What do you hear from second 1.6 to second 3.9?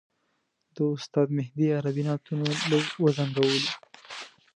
عربي نعتونو لږ وځنګولو.